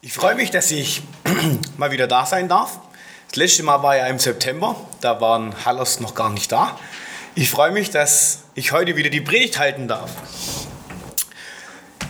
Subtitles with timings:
[0.00, 1.02] Ich freue mich, dass ich
[1.76, 2.78] mal wieder da sein darf.
[3.26, 6.78] Das letzte Mal war ja im September, da waren Hallers noch gar nicht da.
[7.34, 10.12] Ich freue mich, dass ich heute wieder die Predigt halten darf.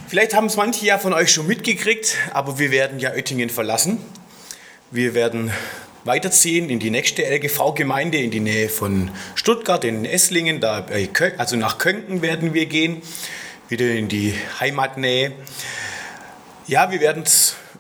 [0.07, 4.05] Vielleicht haben es manche ja von euch schon mitgekriegt, aber wir werden ja Oettingen verlassen.
[4.91, 5.51] Wir werden
[6.05, 10.85] weiterziehen in die nächste LGV-Gemeinde in die Nähe von Stuttgart, in Esslingen, da
[11.39, 13.01] also nach Könken werden wir gehen,
[13.71, 15.33] wieder in die Heimatnähe.
[16.67, 17.25] Ja, wir werden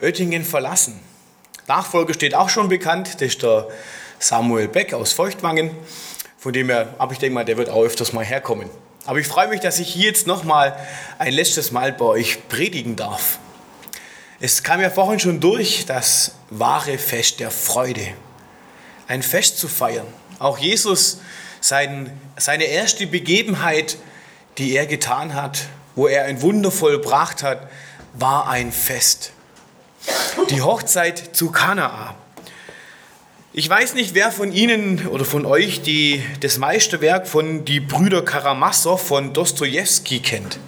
[0.00, 1.00] Oettingen verlassen.
[1.66, 3.68] Nachfolger steht auch schon bekannt, das ist der
[4.18, 5.70] Samuel Beck aus Feuchtwangen.
[6.38, 8.70] Von dem her, aber ich denke mal, der wird auch öfters mal herkommen.
[9.06, 10.78] Aber ich freue mich, dass ich hier jetzt nochmal
[11.18, 13.38] ein letztes Mal bei euch predigen darf.
[14.38, 18.06] Es kam ja vorhin schon durch, das wahre Fest der Freude.
[19.08, 20.06] Ein Fest zu feiern.
[20.38, 21.20] Auch Jesus,
[21.60, 23.98] sein, seine erste Begebenheit,
[24.58, 27.68] die er getan hat, wo er ein Wunder vollbracht hat,
[28.14, 29.32] war ein Fest
[30.50, 32.14] die Hochzeit zu Kanaa.
[33.52, 38.22] Ich weiß nicht, wer von Ihnen oder von euch die, das Meisterwerk von Die Brüder
[38.22, 40.58] Karamassow von Dostoevsky kennt.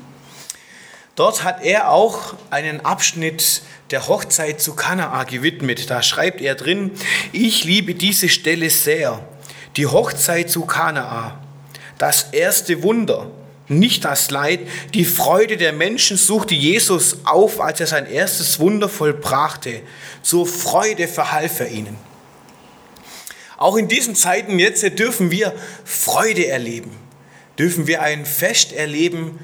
[1.15, 5.91] Dort hat er auch einen Abschnitt der Hochzeit zu Kanaa gewidmet.
[5.91, 6.93] Da schreibt er drin,
[7.33, 9.21] ich liebe diese Stelle sehr,
[9.77, 11.39] die Hochzeit zu Kanaa,
[11.99, 13.31] das erste Wunder,
[13.71, 14.61] nicht das Leid,
[14.95, 19.83] die Freude der Menschen suchte Jesus auf, als er sein erstes Wunder vollbrachte.
[20.23, 21.97] Zur Freude verhalf er ihnen.
[23.57, 25.55] Auch in diesen Zeiten jetzt dürfen wir
[25.85, 26.91] Freude erleben,
[27.59, 29.39] dürfen wir ein Fest erleben,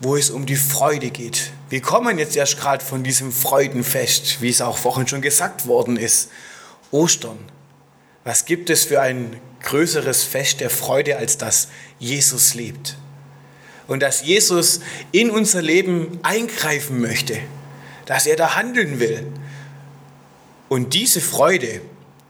[0.00, 1.50] wo es um die Freude geht.
[1.68, 5.96] Wir kommen jetzt erst gerade von diesem Freudenfest, wie es auch vorhin schon gesagt worden
[5.96, 6.30] ist,
[6.90, 7.38] Ostern.
[8.24, 12.96] Was gibt es für ein größeres Fest der Freude, als dass Jesus lebt?
[13.88, 17.38] Und dass Jesus in unser Leben eingreifen möchte,
[18.06, 19.26] dass er da handeln will.
[20.68, 21.80] Und diese Freude,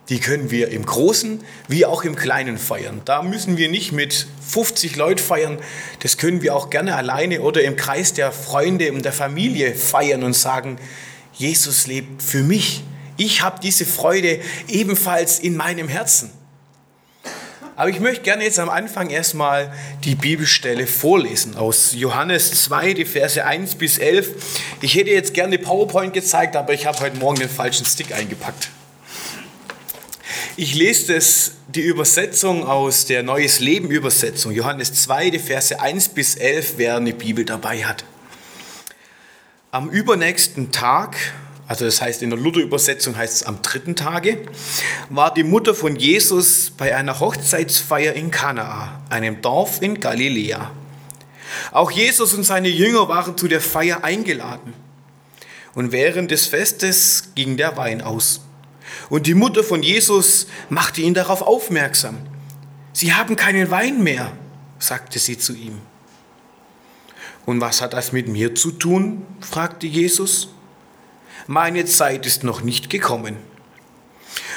[0.09, 3.03] die können wir im Großen wie auch im Kleinen feiern.
[3.05, 5.59] Da müssen wir nicht mit 50 Leuten feiern,
[6.01, 10.23] das können wir auch gerne alleine oder im Kreis der Freunde und der Familie feiern
[10.23, 10.79] und sagen,
[11.35, 12.85] Jesus lebt für mich.
[13.17, 16.31] Ich habe diese Freude ebenfalls in meinem Herzen.
[17.79, 19.73] Aber ich möchte gerne jetzt am Anfang erstmal
[20.03, 24.35] die Bibelstelle vorlesen aus Johannes 2, die Verse 1 bis 11.
[24.81, 28.71] Ich hätte jetzt gerne PowerPoint gezeigt, aber ich habe heute Morgen den falschen Stick eingepackt.
[30.57, 36.09] Ich lese das, die Übersetzung aus der Neues Leben Übersetzung, Johannes 2, die Verse 1
[36.09, 38.05] bis 11, wer eine Bibel dabei hat.
[39.71, 41.17] Am übernächsten Tag
[41.69, 44.41] also das heißt in der Luther-Übersetzung heißt es am dritten Tage,
[45.11, 50.71] war die Mutter von Jesus bei einer Hochzeitsfeier in Kanaa, einem Dorf in Galiläa.
[51.71, 54.73] Auch Jesus und seine Jünger waren zu der Feier eingeladen.
[55.75, 58.41] Und während des Festes ging der Wein aus.
[59.11, 62.17] Und die Mutter von Jesus machte ihn darauf aufmerksam.
[62.95, 64.33] Sie haben keinen Wein mehr,
[64.79, 65.83] sagte sie zu ihm.
[67.45, 69.27] Und was hat das mit mir zu tun?
[69.41, 70.49] fragte Jesus
[71.49, 73.37] meine Zeit ist noch nicht gekommen.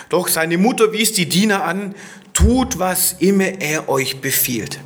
[0.10, 1.96] Doch seine Mutter wies die Diener an,
[2.34, 4.80] tut, was immer er euch befiehlt.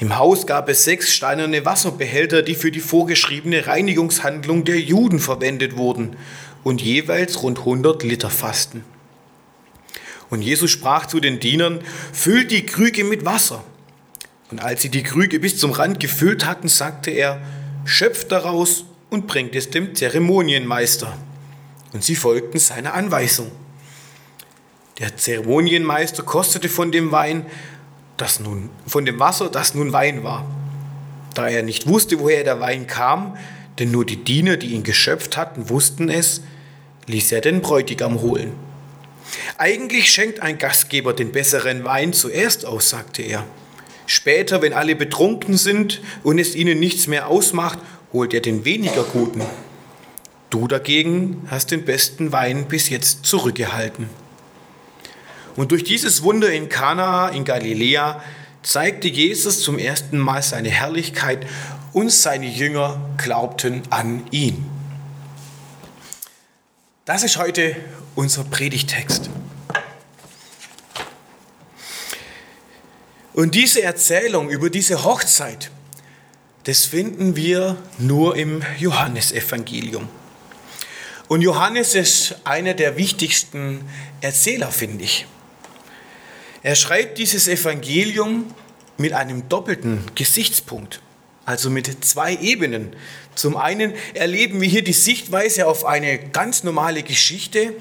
[0.00, 5.76] Im Haus gab es sechs steinerne Wasserbehälter, die für die vorgeschriebene Reinigungshandlung der Juden verwendet
[5.76, 6.16] wurden
[6.64, 8.84] und jeweils rund 100 Liter fassten.
[10.28, 11.80] Und Jesus sprach zu den Dienern,
[12.12, 13.62] füllt die Krüge mit Wasser.
[14.50, 17.40] Und als sie die Krüge bis zum Rand gefüllt hatten, sagte er,
[17.84, 21.16] schöpft daraus und bringt es dem Zeremonienmeister.
[21.92, 23.50] Und sie folgten seiner Anweisung.
[24.98, 27.46] Der Zeremonienmeister kostete von dem Wein,
[28.16, 30.44] das nun, von dem Wasser, das nun Wein war.
[31.34, 33.36] Da er nicht wusste, woher der Wein kam,
[33.78, 36.42] denn nur die Diener, die ihn geschöpft hatten, wussten es,
[37.06, 38.52] ließ er den Bräutigam holen.
[39.58, 43.44] Eigentlich schenkt ein Gastgeber den besseren Wein zuerst aus, sagte er.
[44.06, 47.78] Später, wenn alle betrunken sind und es ihnen nichts mehr ausmacht,
[48.14, 49.42] holt er den weniger guten.
[50.48, 54.08] Du dagegen hast den besten Wein bis jetzt zurückgehalten.
[55.56, 58.22] Und durch dieses Wunder in Kana in Galiläa
[58.62, 61.44] zeigte Jesus zum ersten Mal seine Herrlichkeit
[61.92, 64.64] und seine Jünger glaubten an ihn.
[67.04, 67.76] Das ist heute
[68.14, 69.28] unser Predigtext.
[73.32, 75.70] Und diese Erzählung über diese Hochzeit,
[76.64, 80.08] das finden wir nur im Johannesevangelium.
[81.28, 83.88] Und Johannes ist einer der wichtigsten
[84.20, 85.26] Erzähler, finde ich.
[86.62, 88.54] Er schreibt dieses Evangelium
[88.96, 91.00] mit einem doppelten Gesichtspunkt.
[91.46, 92.96] also mit zwei Ebenen.
[93.34, 97.74] Zum einen erleben wir hier die Sichtweise auf eine ganz normale Geschichte,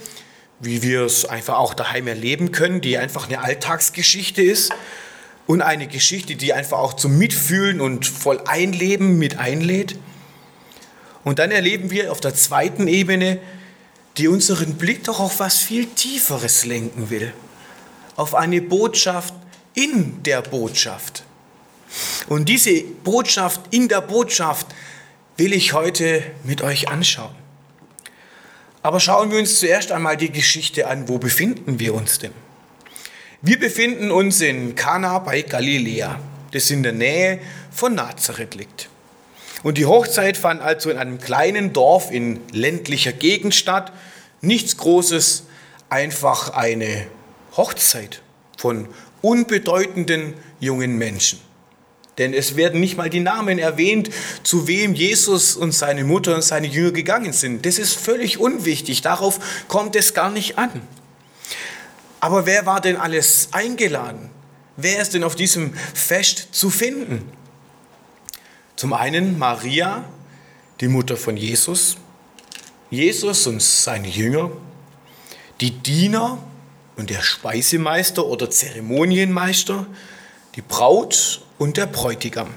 [0.60, 4.74] wie wir es einfach auch daheim erleben können, die einfach eine Alltagsgeschichte ist
[5.48, 9.98] und eine Geschichte, die einfach auch zum Mitfühlen und voll Einleben mit einlädt.
[11.24, 13.40] Und dann erleben wir auf der zweiten Ebene,
[14.18, 17.34] die unseren Blick doch auf was viel Tieferes lenken will,
[18.16, 19.34] auf eine Botschaft
[19.74, 21.24] in der Botschaft.
[22.28, 24.68] Und diese Botschaft in der Botschaft
[25.38, 27.36] will ich heute mit euch anschauen.
[28.82, 31.08] Aber schauen wir uns zuerst einmal die Geschichte an.
[31.08, 32.34] Wo befinden wir uns denn?
[33.46, 36.18] Wir befinden uns in Kana bei Galiläa,
[36.54, 37.42] das in der Nähe
[37.72, 38.88] von Nazareth liegt.
[39.64, 43.92] Und die Hochzeit fand also in einem kleinen Dorf in ländlicher Gegend statt.
[44.40, 45.44] Nichts Großes,
[45.90, 47.06] einfach eine
[47.58, 48.22] Hochzeit
[48.56, 48.88] von
[49.22, 51.38] unbedeutenden jungen Menschen.
[52.18, 54.10] Denn es werden nicht mal die Namen erwähnt,
[54.44, 57.66] zu wem Jesus und seine Mutter und seine Jünger gegangen sind.
[57.66, 59.02] Das ist völlig unwichtig.
[59.02, 60.88] Darauf kommt es gar nicht an.
[62.24, 64.30] Aber wer war denn alles eingeladen?
[64.78, 67.30] Wer ist denn auf diesem Fest zu finden?
[68.78, 70.06] Zum einen Maria,
[70.80, 71.98] die Mutter von Jesus,
[72.90, 74.52] Jesus und seine Jünger,
[75.60, 76.38] die Diener
[76.96, 79.86] und der Speisemeister oder Zeremonienmeister,
[80.56, 82.52] die Braut und der Bräutigam.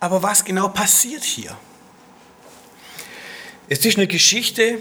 [0.00, 1.54] Aber was genau passiert hier?
[3.68, 4.78] Es ist eine Geschichte,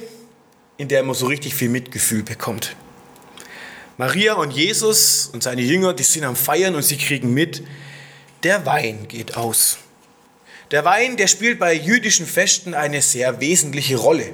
[0.80, 2.76] in der man so richtig viel Mitgefühl bekommt.
[3.98, 7.64] Maria und Jesus und seine Jünger, die sind am Feiern und sie kriegen mit,
[8.44, 9.78] der Wein geht aus.
[10.72, 14.32] Der Wein, der spielt bei jüdischen Festen eine sehr wesentliche Rolle.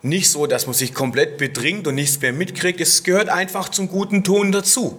[0.00, 3.88] Nicht so, dass man sich komplett betrinkt und nichts mehr mitkriegt, es gehört einfach zum
[3.88, 4.98] guten Ton dazu.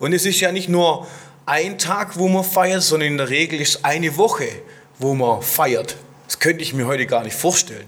[0.00, 1.06] Und es ist ja nicht nur
[1.44, 4.48] ein Tag, wo man feiert, sondern in der Regel ist eine Woche,
[4.98, 5.94] wo man feiert.
[6.26, 7.86] Das könnte ich mir heute gar nicht vorstellen.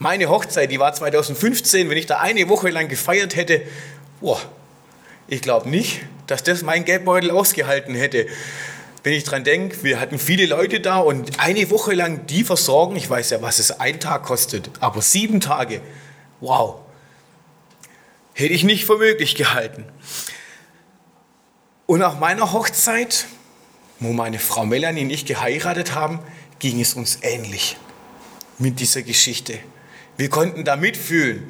[0.00, 3.62] Meine Hochzeit, die war 2015, wenn ich da eine Woche lang gefeiert hätte,
[4.20, 4.40] boah,
[5.26, 8.26] ich glaube nicht, dass das mein Geldbeutel ausgehalten hätte.
[9.02, 12.94] Wenn ich dran denke, wir hatten viele Leute da und eine Woche lang die versorgen,
[12.94, 15.80] ich weiß ja, was es ein Tag kostet, aber sieben Tage,
[16.40, 16.76] wow,
[18.34, 19.84] hätte ich nicht für möglich gehalten.
[21.86, 23.26] Und nach meiner Hochzeit,
[23.98, 26.20] wo meine Frau Melanie und ich geheiratet haben,
[26.60, 27.76] ging es uns ähnlich
[28.58, 29.58] mit dieser Geschichte.
[30.18, 31.48] Wir konnten da mitfühlen.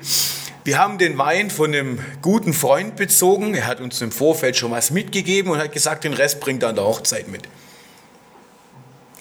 [0.65, 3.55] Wir haben den Wein von einem guten Freund bezogen.
[3.55, 6.69] Er hat uns im Vorfeld schon was mitgegeben und hat gesagt, den Rest bringt er
[6.69, 7.49] an der Hochzeit mit.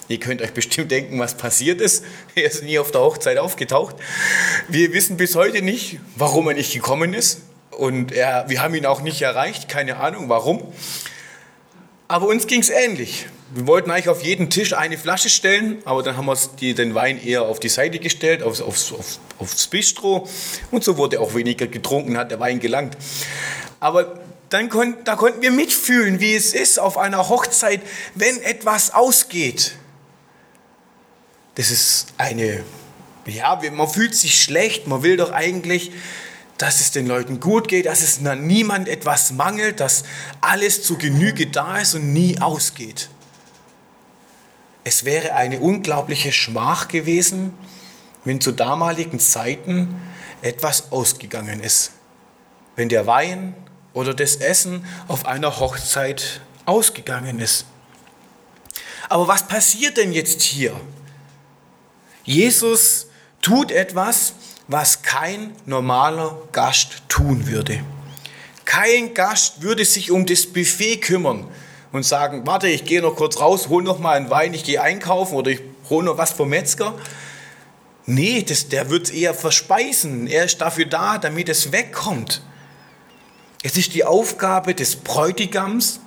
[0.10, 2.04] Ihr könnt euch bestimmt denken, was passiert ist.
[2.36, 3.96] Er ist nie auf der Hochzeit aufgetaucht.
[4.68, 7.44] Wir wissen bis heute nicht, warum er nicht gekommen ist.
[7.72, 10.62] Und er, wir haben ihn auch nicht erreicht, keine Ahnung warum.
[12.10, 13.28] Aber uns ging es ähnlich.
[13.54, 16.94] Wir wollten eigentlich auf jeden Tisch eine Flasche stellen, aber dann haben wir die, den
[16.96, 20.28] Wein eher auf die Seite gestellt, aufs, aufs, aufs, aufs Bistro.
[20.72, 22.98] Und so wurde auch weniger getrunken, hat der Wein gelangt.
[23.80, 27.82] Aber dann kon, da konnten wir mitfühlen, wie es ist auf einer Hochzeit,
[28.16, 29.76] wenn etwas ausgeht.
[31.56, 32.64] Das ist eine,
[33.26, 35.92] ja, man fühlt sich schlecht, man will doch eigentlich
[36.58, 40.04] dass es den Leuten gut geht, dass es niemand etwas mangelt, dass
[40.42, 43.10] alles zu Genüge da ist und nie ausgeht.
[44.88, 47.54] Es wäre eine unglaubliche Schmach gewesen,
[48.24, 50.00] wenn zu damaligen Zeiten
[50.42, 51.92] etwas ausgegangen ist.
[52.78, 53.54] Wenn der Wein
[53.92, 57.66] oder das Essen auf einer Hochzeit ausgegangen ist.
[59.10, 60.80] Aber was passiert denn jetzt hier?
[62.24, 63.08] Jesus
[63.42, 64.36] tut etwas,
[64.70, 67.84] was kein normaler Gast tun würde.
[68.64, 71.46] Kein Gast würde sich um das Buffet kümmern
[71.92, 74.82] und sagen, warte, ich gehe noch kurz raus, hol noch mal einen Wein, ich gehe
[74.82, 76.94] einkaufen oder ich hole noch was vom Metzger.
[78.06, 80.28] Nee, das, der wird es eher verspeisen.
[80.28, 82.42] Er ist dafür da, damit es wegkommt.
[83.64, 86.00] Es ist die Aufgabe des Bräutigams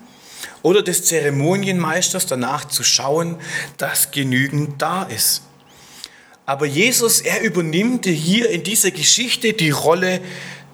[0.63, 3.37] oder des Zeremonienmeisters danach zu schauen,
[3.77, 5.43] dass genügend da ist.
[6.47, 10.21] Aber Jesus, er übernimmt hier in dieser Geschichte die Rolle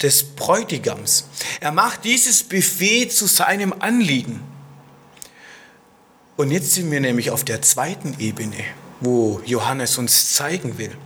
[0.01, 1.29] des Bräutigams.
[1.61, 4.56] Er macht dieses Buffet zu seinem Anliegen.
[6.37, 8.57] Und jetzt sind wir nämlich auf der zweiten Ebene,
[9.00, 10.97] wo Johannes uns zeigen will.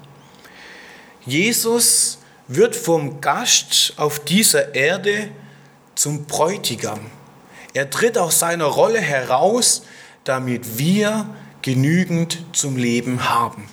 [1.25, 2.18] Jesus
[2.49, 5.28] wird vom Gast auf dieser Erde
[5.94, 7.00] zum Bräutigam.
[7.75, 9.82] Er tritt aus seiner Rolle heraus,
[10.25, 11.26] damit wir
[11.62, 13.68] genügend zum Leben haben.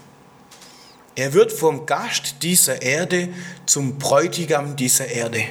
[1.15, 3.29] Er wird vom Gast dieser Erde
[3.65, 5.45] zum Bräutigam dieser Erde,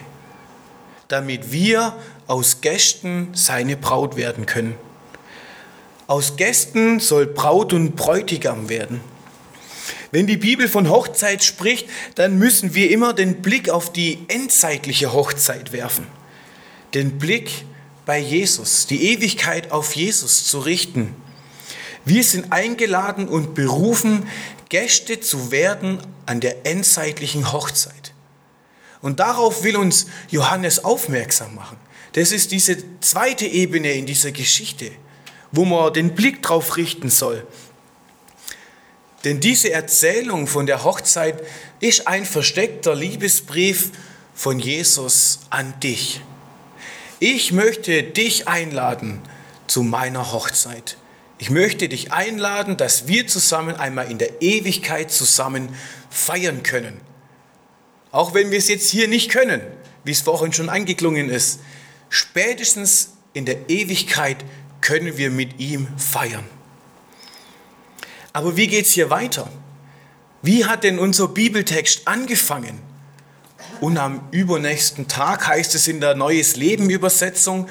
[1.09, 1.97] damit wir
[2.29, 4.86] aus Gästen seine Braut werden können.
[6.07, 9.01] Aus Gästen soll Braut und Bräutigam werden.
[10.13, 15.13] Wenn die Bibel von Hochzeit spricht, dann müssen wir immer den Blick auf die endzeitliche
[15.13, 16.07] Hochzeit werfen.
[16.95, 17.65] Den Blick
[18.05, 21.15] bei Jesus, die Ewigkeit auf Jesus zu richten.
[22.05, 24.29] Wir sind eingeladen und berufen,
[24.69, 28.15] Gäste zu werden an der endzeitlichen Hochzeit.
[29.03, 31.77] Und darauf will uns Johannes aufmerksam machen.
[32.13, 34.91] Das ist diese zweite Ebene in dieser Geschichte,
[35.53, 37.47] wo man den Blick drauf richten soll.
[39.25, 41.43] Denn diese Erzählung von der Hochzeit
[41.81, 43.91] ist ein versteckter Liebesbrief
[44.35, 46.21] von Jesus an dich.
[47.19, 49.23] Ich möchte dich einladen
[49.67, 50.97] zu meiner Hochzeit.
[51.39, 55.75] Ich möchte dich einladen, dass wir zusammen einmal in der Ewigkeit zusammen
[56.09, 57.01] feiern können.
[58.13, 59.61] Auch wenn wir es jetzt hier nicht können,
[60.05, 61.61] wie es vorhin schon angeklungen ist.
[62.09, 64.45] Spätestens in der Ewigkeit
[64.81, 66.45] können wir mit ihm feiern.
[68.33, 69.49] Aber wie geht es hier weiter?
[70.43, 72.81] Wie hat denn unser Bibeltext angefangen?
[73.81, 77.69] Und am übernächsten Tag heißt es in der Neues Leben Übersetzung,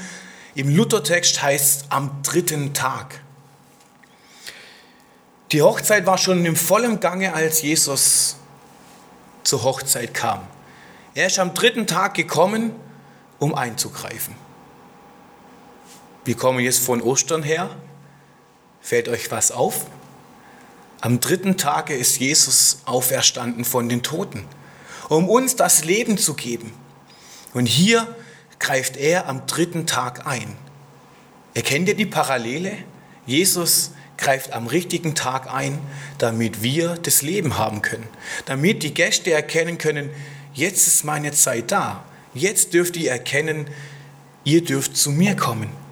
[0.55, 3.21] im Luthertext heißt es am dritten Tag.
[5.51, 8.37] Die Hochzeit war schon im vollen Gange, als Jesus
[9.43, 10.47] zur Hochzeit kam.
[11.13, 12.71] Er ist am dritten Tag gekommen,
[13.39, 14.35] um einzugreifen.
[16.25, 17.69] Wir kommen jetzt von Ostern her.
[18.81, 19.85] Fällt euch was auf?
[20.99, 24.43] Am dritten Tage ist Jesus auferstanden von den Toten,
[25.07, 26.73] um uns das Leben zu geben.
[27.53, 28.07] Und hier
[28.57, 30.55] greift er am dritten Tag ein.
[31.53, 32.75] Erkennt ihr die Parallele?
[33.27, 35.77] Jesus greift am richtigen Tag ein,
[36.17, 38.07] damit wir das Leben haben können.
[38.45, 40.09] Damit die Gäste erkennen können,
[40.55, 42.03] jetzt ist meine Zeit da.
[42.33, 43.69] Jetzt dürft ihr erkennen,
[44.43, 45.84] ihr dürft zu mir kommen.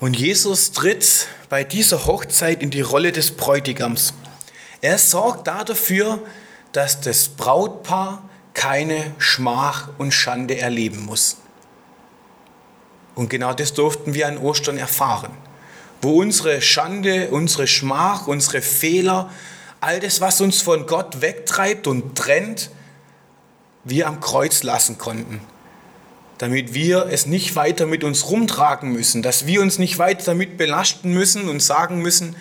[0.00, 4.14] Und Jesus tritt bei dieser Hochzeit in die Rolle des Bräutigams.
[4.80, 6.20] Er sorgt dafür,
[6.72, 8.22] dass das Brautpaar
[8.54, 11.38] keine Schmach und Schande erleben muss.
[13.16, 15.32] Und genau das durften wir an Ostern erfahren,
[16.00, 19.30] wo unsere Schande, unsere Schmach, unsere Fehler,
[19.80, 22.70] all das, was uns von Gott wegtreibt und trennt,
[23.82, 25.40] wir am Kreuz lassen konnten,
[26.38, 30.56] damit wir es nicht weiter mit uns rumtragen müssen, dass wir uns nicht weiter damit
[30.56, 32.36] belasten müssen und sagen müssen,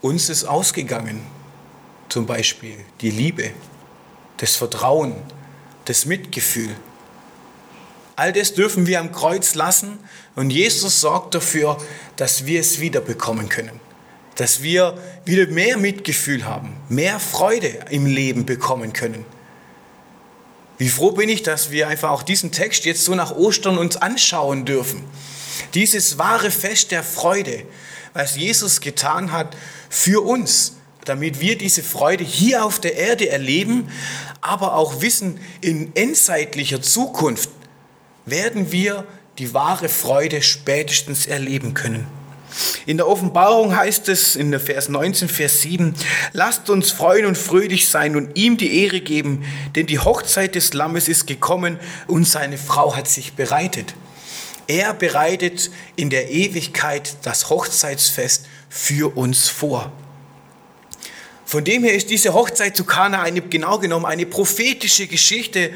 [0.00, 1.20] uns ist ausgegangen,
[2.08, 3.50] zum Beispiel die Liebe,
[4.38, 5.14] das Vertrauen,
[5.84, 6.70] das Mitgefühl.
[8.14, 9.98] All das dürfen wir am Kreuz lassen
[10.36, 11.78] und Jesus sorgt dafür,
[12.16, 13.80] dass wir es wieder bekommen können.
[14.36, 19.24] Dass wir wieder mehr Mitgefühl haben, mehr Freude im Leben bekommen können.
[20.82, 23.96] Wie froh bin ich, dass wir einfach auch diesen Text jetzt so nach Ostern uns
[23.98, 25.04] anschauen dürfen.
[25.74, 27.62] Dieses wahre Fest der Freude,
[28.14, 29.56] was Jesus getan hat
[29.88, 30.72] für uns,
[31.04, 33.92] damit wir diese Freude hier auf der Erde erleben,
[34.40, 37.50] aber auch wissen, in endzeitlicher Zukunft
[38.26, 39.06] werden wir
[39.38, 42.08] die wahre Freude spätestens erleben können.
[42.86, 45.94] In der Offenbarung heißt es in der Vers 19, Vers 7,
[46.32, 49.44] lasst uns freuen und fröhlich sein und ihm die Ehre geben,
[49.74, 53.94] denn die Hochzeit des Lammes ist gekommen und seine Frau hat sich bereitet.
[54.66, 59.92] Er bereitet in der Ewigkeit das Hochzeitsfest für uns vor.
[61.44, 65.70] Von dem her ist diese Hochzeit zu Kana eine, genau genommen eine prophetische Geschichte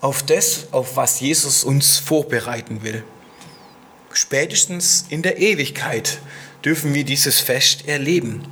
[0.00, 3.04] auf das, auf was Jesus uns vorbereiten will.
[4.12, 6.20] Spätestens in der Ewigkeit
[6.64, 8.42] dürfen wir dieses Fest erleben.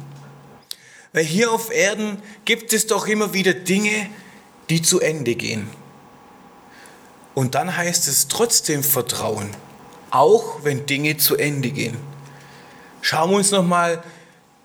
[1.13, 4.09] Weil hier auf Erden gibt es doch immer wieder Dinge,
[4.71, 5.69] die zu Ende gehen.
[7.35, 9.51] Und dann heißt es trotzdem Vertrauen,
[10.11, 11.97] auch wenn Dinge zu Ende gehen.
[13.01, 14.03] Schauen wir uns nochmal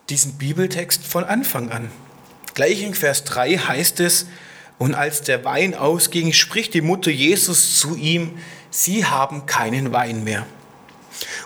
[0.09, 1.91] diesen Bibeltext von Anfang an.
[2.53, 4.27] Gleich in Vers 3 heißt es,
[4.79, 8.37] und als der Wein ausging, spricht die Mutter Jesus zu ihm,
[8.69, 10.45] sie haben keinen Wein mehr.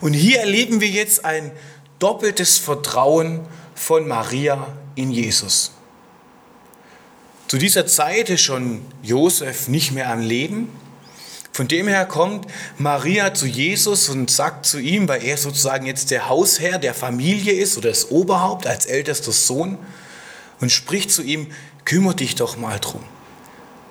[0.02, 1.52] Und hier erleben wir jetzt ein
[2.00, 5.72] doppeltes Vertrauen von Maria in Jesus.
[7.48, 10.70] Zu dieser Zeit ist schon Josef nicht mehr am Leben.
[11.54, 12.46] Von dem her kommt
[12.78, 17.54] Maria zu Jesus und sagt zu ihm, weil er sozusagen jetzt der Hausherr der Familie
[17.54, 19.78] ist oder das Oberhaupt als ältester Sohn,
[20.60, 21.48] und spricht zu ihm,
[21.86, 23.04] kümmere dich doch mal drum.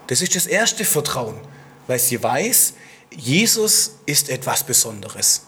[0.09, 1.37] Das ist das erste Vertrauen,
[1.87, 2.75] weil sie weiß,
[3.11, 5.43] Jesus ist etwas Besonderes.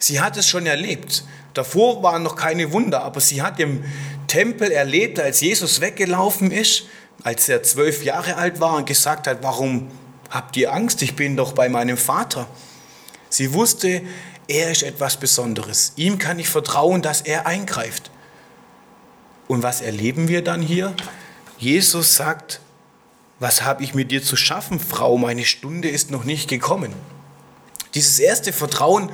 [0.00, 1.24] Sie hat es schon erlebt.
[1.54, 3.84] Davor waren noch keine Wunder, aber sie hat im
[4.26, 6.84] Tempel erlebt, als Jesus weggelaufen ist,
[7.22, 9.88] als er zwölf Jahre alt war und gesagt hat, warum
[10.30, 11.02] habt ihr Angst?
[11.02, 12.46] Ich bin doch bei meinem Vater.
[13.28, 14.02] Sie wusste,
[14.48, 15.92] er ist etwas Besonderes.
[15.96, 18.10] Ihm kann ich vertrauen, dass er eingreift.
[19.48, 20.94] Und was erleben wir dann hier?
[21.58, 22.60] Jesus sagt,
[23.38, 25.18] was habe ich mit dir zu schaffen, Frau?
[25.18, 26.94] Meine Stunde ist noch nicht gekommen.
[27.94, 29.10] Dieses erste Vertrauen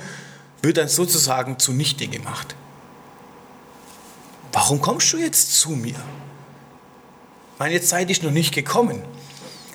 [0.66, 2.56] wird dann sozusagen zunichte gemacht.
[4.52, 5.94] Warum kommst du jetzt zu mir?
[7.58, 9.02] Meine Zeit ist noch nicht gekommen.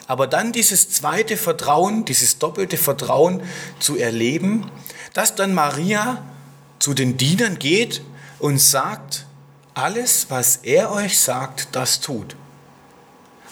[0.07, 3.41] Aber dann dieses zweite Vertrauen, dieses doppelte Vertrauen
[3.79, 4.69] zu erleben,
[5.13, 6.25] dass dann Maria
[6.79, 8.01] zu den Dienern geht
[8.39, 9.25] und sagt,
[9.73, 12.35] alles, was er euch sagt, das tut.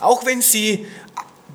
[0.02, 0.86] Auch wenn sie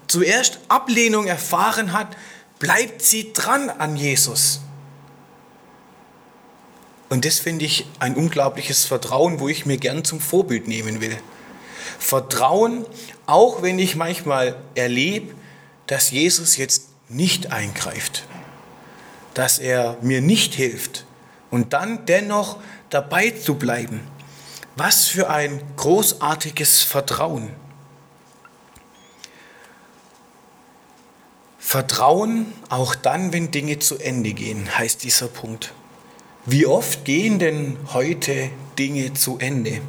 [0.06, 2.16] zuerst Ablehnung erfahren hat,
[2.58, 4.60] bleibt sie dran an Jesus.
[7.14, 11.16] Und das finde ich ein unglaubliches Vertrauen, wo ich mir gern zum Vorbild nehmen will.
[12.00, 12.84] Vertrauen,
[13.24, 15.32] auch wenn ich manchmal erlebe,
[15.86, 18.24] dass Jesus jetzt nicht eingreift,
[19.32, 21.06] dass er mir nicht hilft
[21.52, 22.58] und dann dennoch
[22.90, 24.00] dabei zu bleiben.
[24.74, 27.50] Was für ein großartiges Vertrauen.
[31.60, 35.72] Vertrauen auch dann, wenn Dinge zu Ende gehen, heißt dieser Punkt.
[36.46, 39.80] Wie oft gehen denn heute Dinge zu Ende?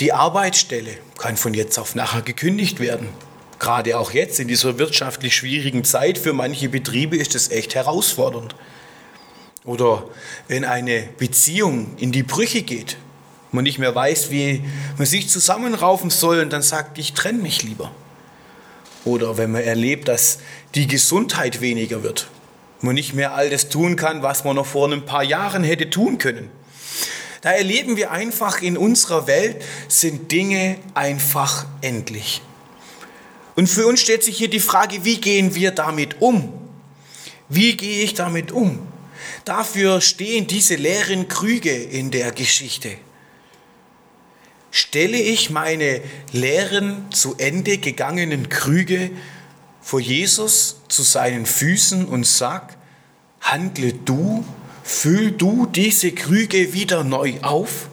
[0.00, 3.10] Die Arbeitsstelle kann von jetzt auf nachher gekündigt werden.
[3.58, 8.54] Gerade auch jetzt in dieser wirtschaftlich schwierigen Zeit für manche Betriebe ist es echt herausfordernd.
[9.66, 10.08] Oder
[10.46, 12.96] wenn eine Beziehung in die Brüche geht,
[13.52, 14.64] man nicht mehr weiß, wie
[14.96, 17.90] man sich zusammenraufen soll und dann sagt, ich trenne mich lieber.
[19.04, 20.38] Oder wenn man erlebt, dass
[20.74, 22.28] die Gesundheit weniger wird,
[22.80, 25.90] man nicht mehr all das tun kann, was man noch vor ein paar Jahren hätte
[25.90, 26.50] tun können.
[27.40, 32.42] Da erleben wir einfach in unserer Welt sind Dinge einfach endlich.
[33.54, 36.52] Und für uns stellt sich hier die Frage, wie gehen wir damit um?
[37.48, 38.86] Wie gehe ich damit um?
[39.44, 42.90] Dafür stehen diese leeren Krüge in der Geschichte.
[44.70, 46.00] Stelle ich meine
[46.32, 49.10] leeren, zu Ende gegangenen Krüge
[49.88, 52.76] vor Jesus zu seinen Füßen und sag,
[53.40, 54.44] handle du,
[54.84, 57.88] füll du diese Krüge wieder neu auf?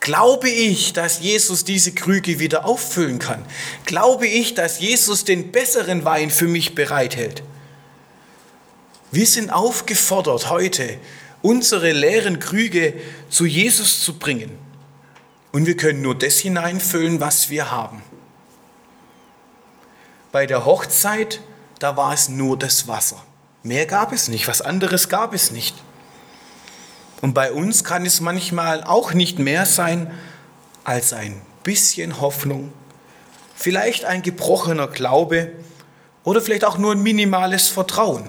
[0.00, 3.46] Glaube ich, dass Jesus diese Krüge wieder auffüllen kann?
[3.84, 7.44] Glaube ich, dass Jesus den besseren Wein für mich bereithält?
[9.12, 10.98] Wir sind aufgefordert heute,
[11.42, 12.94] unsere leeren Krüge
[13.30, 14.50] zu Jesus zu bringen.
[15.52, 18.02] Und wir können nur das hineinfüllen, was wir haben.
[20.36, 21.40] Bei der Hochzeit,
[21.78, 23.16] da war es nur das Wasser.
[23.62, 25.74] Mehr gab es nicht, was anderes gab es nicht.
[27.22, 30.10] Und bei uns kann es manchmal auch nicht mehr sein
[30.84, 32.70] als ein bisschen Hoffnung,
[33.54, 35.52] vielleicht ein gebrochener Glaube
[36.22, 38.28] oder vielleicht auch nur ein minimales Vertrauen,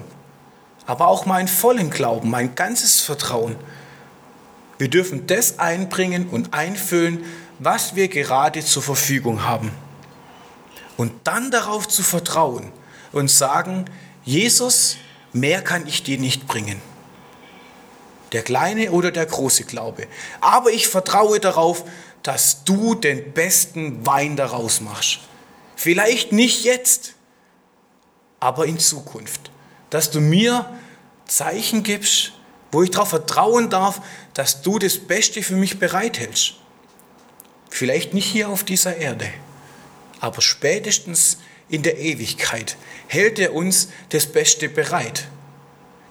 [0.86, 3.54] aber auch mal einen vollen Glauben, mein ganzes Vertrauen.
[4.78, 7.22] Wir dürfen das einbringen und einfüllen,
[7.58, 9.72] was wir gerade zur Verfügung haben.
[10.98, 12.72] Und dann darauf zu vertrauen
[13.12, 13.84] und sagen,
[14.24, 14.96] Jesus,
[15.32, 16.82] mehr kann ich dir nicht bringen.
[18.32, 20.08] Der kleine oder der große Glaube.
[20.40, 21.84] Aber ich vertraue darauf,
[22.24, 25.20] dass du den besten Wein daraus machst.
[25.76, 27.14] Vielleicht nicht jetzt,
[28.40, 29.52] aber in Zukunft.
[29.90, 30.68] Dass du mir
[31.26, 32.32] Zeichen gibst,
[32.72, 34.02] wo ich darauf vertrauen darf,
[34.34, 36.54] dass du das Beste für mich bereithältst.
[37.70, 39.30] Vielleicht nicht hier auf dieser Erde
[40.20, 42.76] aber spätestens in der Ewigkeit
[43.06, 45.28] hält er uns das Beste bereit.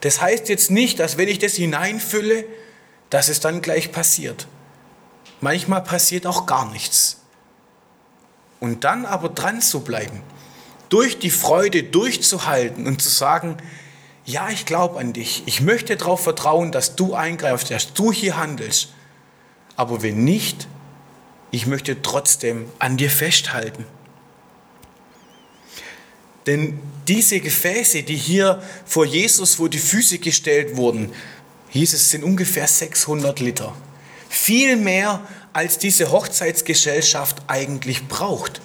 [0.02, 2.46] Das heißt jetzt nicht, dass wenn ich das hineinfülle,
[3.10, 4.48] dass es dann gleich passiert.
[5.42, 7.22] Manchmal passiert auch gar nichts.
[8.60, 10.22] Und dann aber dran zu bleiben,
[10.90, 13.58] durch die Freude durchzuhalten und zu sagen,
[14.26, 18.38] ja, ich glaube an dich, ich möchte darauf vertrauen, dass du eingreifst, dass du hier
[18.38, 18.90] handelst.
[19.76, 20.68] Aber wenn nicht,
[21.52, 23.86] ich möchte trotzdem an dir festhalten.
[26.48, 31.12] Denn diese Gefäße, die hier vor Jesus vor die Füße gestellt wurden,
[31.70, 33.76] hieß es, sind ungefähr 600 Liter.
[34.30, 35.22] Viel mehr,
[35.54, 38.62] als diese Hochzeitsgesellschaft eigentlich braucht.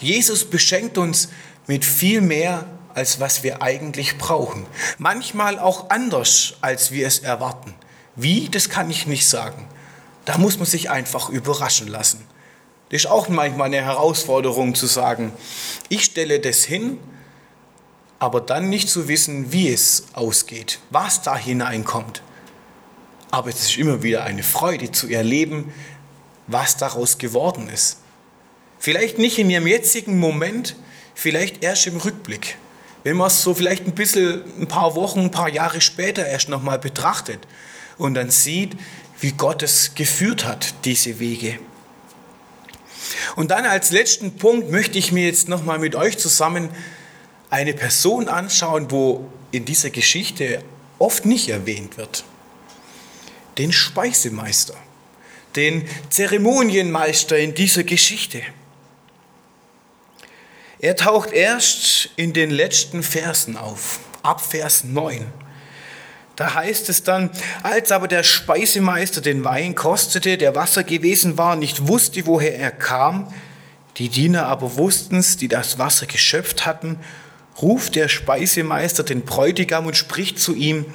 [0.00, 1.28] Jesus beschenkt uns
[1.66, 4.66] mit viel mehr, als was wir eigentlich brauchen.
[4.98, 7.74] Manchmal auch anders, als wir es erwarten.
[8.16, 9.68] Wie, das kann ich nicht sagen.
[10.24, 12.24] Da muss man sich einfach überraschen lassen.
[12.90, 15.32] Das ist auch manchmal eine Herausforderung zu sagen,
[15.88, 16.98] ich stelle das hin,
[18.18, 22.22] aber dann nicht zu wissen, wie es ausgeht, was da hineinkommt.
[23.30, 25.72] Aber es ist immer wieder eine Freude zu erleben,
[26.46, 27.98] was daraus geworden ist.
[28.78, 30.76] Vielleicht nicht in ihrem jetzigen Moment,
[31.14, 32.56] vielleicht erst im Rückblick.
[33.04, 36.48] Wenn man es so vielleicht ein bisschen, ein paar Wochen, ein paar Jahre später erst
[36.48, 37.46] nochmal betrachtet
[37.98, 38.76] und dann sieht,
[39.20, 41.58] wie Gott es geführt hat, diese Wege.
[43.36, 46.70] Und dann als letzten Punkt möchte ich mir jetzt nochmal mit euch zusammen
[47.50, 50.62] eine Person anschauen, wo in dieser Geschichte
[50.98, 52.24] oft nicht erwähnt wird.
[53.56, 54.74] Den Speisemeister,
[55.56, 58.42] den Zeremonienmeister in dieser Geschichte.
[60.80, 65.26] Er taucht erst in den letzten Versen auf, ab Vers 9.
[66.38, 67.30] Da heißt es dann,
[67.64, 72.70] als aber der Speisemeister den Wein kostete, der Wasser gewesen war, nicht wusste, woher er
[72.70, 73.26] kam,
[73.96, 77.00] die Diener aber wussten es, die das Wasser geschöpft hatten,
[77.60, 80.86] ruft der Speisemeister den Bräutigam und spricht zu ihm,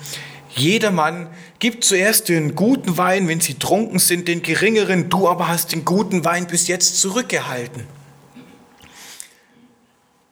[0.56, 1.28] jeder Mann
[1.60, 5.84] gibt zuerst den guten Wein, wenn sie trunken sind, den geringeren, du aber hast den
[5.84, 7.84] guten Wein bis jetzt zurückgehalten.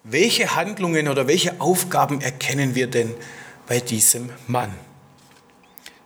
[0.06, 3.13] Welche Handlungen oder welche Aufgaben erkennen wir denn
[3.67, 4.71] bei diesem Mann?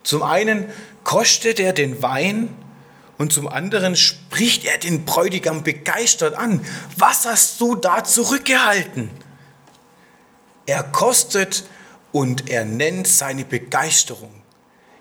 [0.06, 0.66] Zum einen
[1.02, 2.48] kostet er den Wein
[3.18, 6.64] und zum anderen spricht er den Bräutigam begeistert an.
[6.96, 9.10] Was hast du da zurückgehalten?
[10.64, 11.64] Er kostet
[12.12, 14.30] und er nennt seine Begeisterung.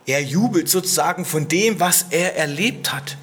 [0.08, 3.15] Er jubelt sozusagen von dem, was er erlebt hat.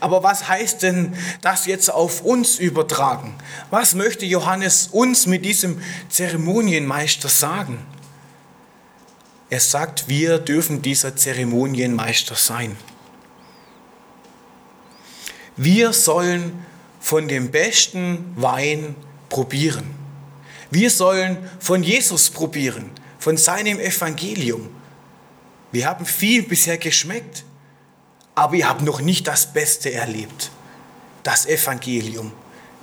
[0.00, 3.34] Aber was heißt denn das jetzt auf uns übertragen?
[3.70, 7.78] Was möchte Johannes uns mit diesem Zeremonienmeister sagen?
[9.50, 12.76] Er sagt, wir dürfen dieser Zeremonienmeister sein.
[15.56, 16.64] Wir sollen
[17.00, 18.94] von dem besten Wein
[19.28, 19.94] probieren.
[20.70, 24.68] Wir sollen von Jesus probieren, von seinem Evangelium.
[25.72, 27.44] Wir haben viel bisher geschmeckt,
[28.34, 30.50] aber wir haben noch nicht das Beste erlebt.
[31.22, 32.32] Das Evangelium.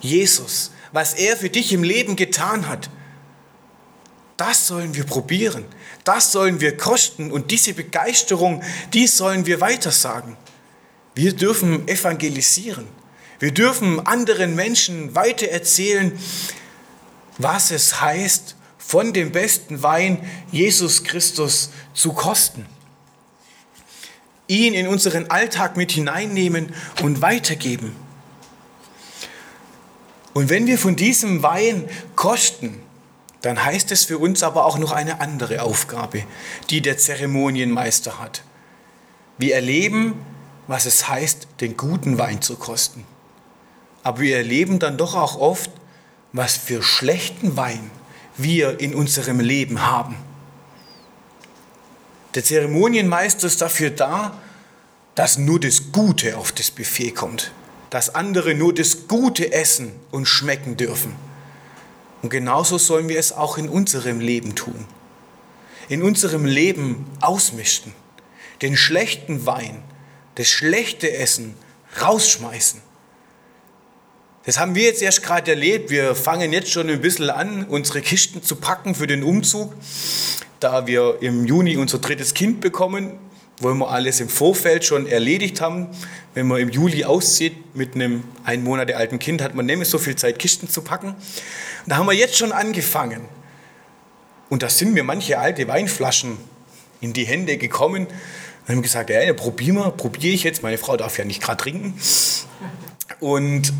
[0.02, 2.90] Jesus, was er für dich im Leben getan hat.
[4.38, 5.66] Das sollen wir probieren.
[6.04, 7.32] Das sollen wir kosten.
[7.32, 10.36] Und diese Begeisterung, die sollen wir weitersagen.
[11.14, 12.88] Wir dürfen evangelisieren.
[13.40, 16.18] Wir dürfen anderen Menschen weiter erzählen,
[17.38, 22.66] was es heißt, von dem besten Wein Jesus Christus zu kosten.
[24.48, 27.96] Ihn in unseren Alltag mit hineinnehmen und weitergeben.
[30.34, 32.85] Und wenn wir von diesem Wein kosten,
[33.46, 36.24] dann heißt es für uns aber auch noch eine andere Aufgabe,
[36.72, 38.42] die der Zeremonienmeister hat.
[39.38, 40.16] Wir erleben,
[40.66, 43.06] was es heißt, den guten Wein zu kosten.
[44.02, 45.70] Aber wir erleben dann doch auch oft,
[46.34, 47.92] was für schlechten Wein
[48.36, 50.16] wir in unserem Leben haben.
[52.34, 54.36] Der Zeremonienmeister ist dafür da,
[55.14, 57.52] dass nur das Gute auf das Buffet kommt,
[57.92, 61.16] dass andere nur das Gute essen und schmecken dürfen.
[62.26, 64.88] Und genauso sollen wir es auch in unserem Leben tun.
[65.90, 67.94] In unserem Leben ausmischen.
[68.64, 69.84] Den schlechten Wein,
[70.34, 71.54] das schlechte Essen
[72.02, 72.82] rausschmeißen.
[74.44, 75.92] Das haben wir jetzt erst gerade erlebt.
[75.92, 79.76] Wir fangen jetzt schon ein bisschen an, unsere Kisten zu packen für den Umzug.
[80.60, 83.20] Da wir im Juni unser drittes Kind bekommen,
[83.60, 85.90] wollen wir alles im Vorfeld schon erledigt haben.
[86.34, 90.00] Wenn man im Juli auszieht mit einem ein Monat alten Kind, hat man nämlich so
[90.00, 91.16] viel Zeit, Kisten zu packen.
[91.86, 93.26] Da haben wir jetzt schon angefangen.
[94.50, 96.38] Und da sind mir manche alte Weinflaschen
[97.02, 98.08] in die Hände gekommen.
[98.66, 100.64] Dann haben gesagt, ja, probieren wir, probiere ich jetzt.
[100.64, 102.00] Meine Frau darf ja nicht gerade trinken.
[103.20, 103.74] Und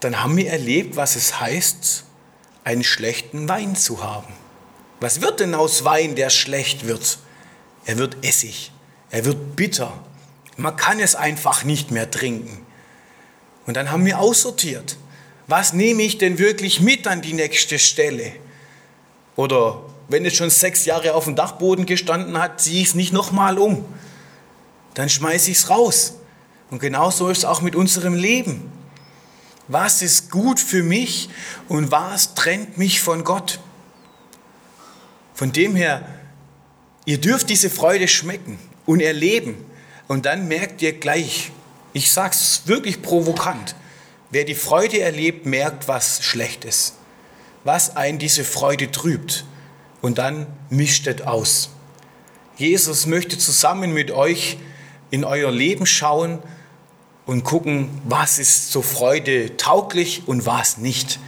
[0.00, 2.04] dann haben wir erlebt, was es heißt,
[2.64, 4.32] einen schlechten Wein zu haben.
[5.00, 7.18] Was wird denn aus Wein, der schlecht wird?
[7.84, 8.72] Er wird Essig,
[9.10, 9.92] er wird bitter.
[10.56, 12.64] Man kann es einfach nicht mehr trinken.
[13.66, 14.96] Und dann haben wir aussortiert
[15.46, 18.32] was nehme ich denn wirklich mit an die nächste Stelle?
[19.36, 23.12] Oder wenn es schon sechs Jahre auf dem Dachboden gestanden hat, ziehe ich es nicht
[23.12, 23.84] nochmal um.
[24.94, 26.14] Dann schmeiße ich es raus.
[26.70, 28.72] Und genauso ist es auch mit unserem Leben.
[29.68, 31.28] Was ist gut für mich
[31.68, 33.60] und was trennt mich von Gott?
[35.34, 36.06] Von dem her,
[37.04, 39.56] ihr dürft diese Freude schmecken und erleben.
[40.08, 41.50] Und dann merkt ihr gleich,
[41.92, 43.74] ich sage es wirklich provokant,
[44.30, 46.94] Wer die Freude erlebt, merkt, was schlecht ist,
[47.64, 49.44] was einen diese Freude trübt
[50.02, 51.70] und dann mischt es aus.
[52.56, 54.58] Jesus möchte zusammen mit euch
[55.10, 56.40] in euer Leben schauen
[57.26, 61.18] und gucken, was ist zur Freude tauglich und was nicht.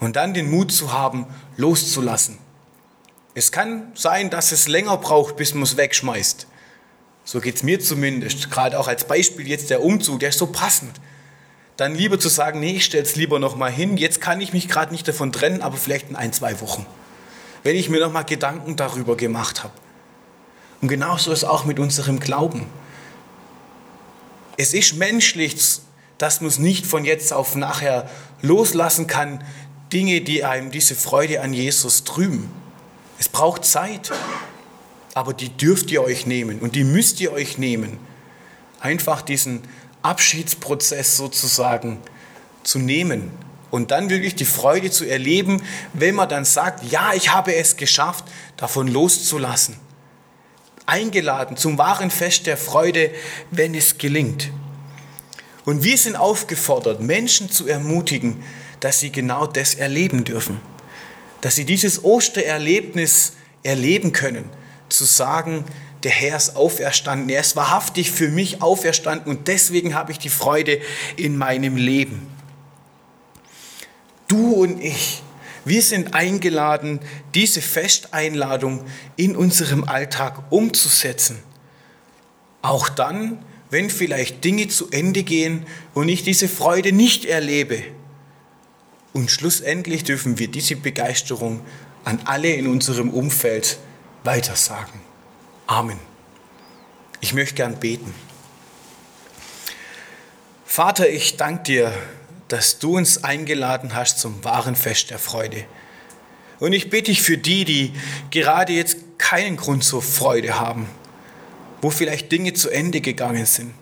[0.00, 2.38] Und dann den Mut zu haben, loszulassen.
[3.34, 6.46] Es kann sein, dass es länger braucht, bis man es wegschmeißt.
[7.24, 8.50] So geht es mir zumindest.
[8.50, 11.00] Gerade auch als Beispiel jetzt der Umzug, der ist so passend.
[11.80, 14.52] Dann lieber zu sagen, nee, ich stelle es lieber noch mal hin, jetzt kann ich
[14.52, 16.84] mich gerade nicht davon trennen, aber vielleicht in ein, zwei Wochen,
[17.62, 19.72] wenn ich mir noch mal Gedanken darüber gemacht habe.
[20.82, 22.66] Und genauso ist auch mit unserem Glauben.
[24.58, 25.56] Es ist menschlich,
[26.18, 28.10] dass man es nicht von jetzt auf nachher
[28.42, 29.42] loslassen kann,
[29.90, 32.50] Dinge, die einem diese Freude an Jesus trüben.
[33.18, 34.12] Es braucht Zeit,
[35.14, 37.98] aber die dürft ihr euch nehmen und die müsst ihr euch nehmen.
[38.80, 39.62] Einfach diesen
[40.02, 41.98] Abschiedsprozess sozusagen
[42.62, 43.30] zu nehmen
[43.70, 47.76] und dann wirklich die Freude zu erleben, wenn man dann sagt, ja, ich habe es
[47.76, 48.24] geschafft,
[48.56, 49.76] davon loszulassen.
[50.86, 53.10] Eingeladen zum wahren Fest der Freude,
[53.50, 54.50] wenn es gelingt.
[55.64, 58.42] Und wir sind aufgefordert, Menschen zu ermutigen,
[58.80, 60.60] dass sie genau das erleben dürfen.
[61.42, 64.48] Dass sie dieses Ostererlebnis erleben können.
[64.88, 65.64] Zu sagen,
[66.02, 67.28] der Herr ist auferstanden.
[67.28, 70.80] Er ist wahrhaftig für mich auferstanden und deswegen habe ich die Freude
[71.16, 72.26] in meinem Leben.
[74.28, 75.22] Du und ich,
[75.64, 77.00] wir sind eingeladen,
[77.34, 78.84] diese Festeinladung
[79.16, 81.38] in unserem Alltag umzusetzen.
[82.62, 87.82] Auch dann, wenn vielleicht Dinge zu Ende gehen und ich diese Freude nicht erlebe.
[89.12, 91.60] Und schlussendlich dürfen wir diese Begeisterung
[92.04, 93.78] an alle in unserem Umfeld
[94.24, 95.09] weitersagen.
[95.70, 96.00] Amen.
[97.20, 98.12] Ich möchte gern beten.
[100.64, 101.92] Vater, ich danke dir,
[102.48, 105.64] dass du uns eingeladen hast zum wahren Fest der Freude.
[106.58, 107.92] Und ich bitte dich für die, die
[108.32, 110.88] gerade jetzt keinen Grund zur Freude haben,
[111.82, 113.72] wo vielleicht Dinge zu Ende gegangen sind,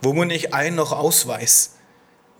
[0.00, 1.72] wo man nicht ein noch ausweist,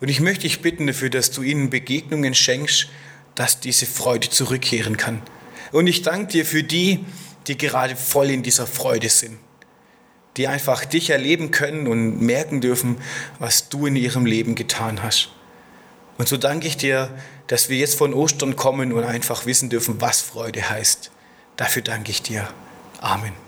[0.00, 2.88] und ich möchte dich bitten dafür, dass du ihnen Begegnungen schenkst,
[3.34, 5.20] dass diese Freude zurückkehren kann.
[5.72, 7.04] Und ich danke dir für die,
[7.48, 9.38] die gerade voll in dieser Freude sind,
[10.37, 12.96] die einfach dich erleben können und merken dürfen,
[13.38, 15.30] was du in ihrem Leben getan hast.
[16.18, 17.11] Und so danke ich dir,
[17.46, 21.11] dass wir jetzt von Ostern kommen und einfach wissen dürfen, was Freude heißt.
[21.56, 22.48] Dafür danke ich dir.
[23.00, 23.45] Amen.